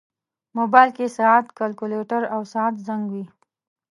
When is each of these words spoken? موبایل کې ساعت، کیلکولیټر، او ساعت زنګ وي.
موبایل 0.57 0.89
کې 0.97 1.05
ساعت، 1.17 1.45
کیلکولیټر، 1.57 2.21
او 2.35 2.41
ساعت 2.53 2.75
زنګ 2.87 3.03
وي. 3.13 3.25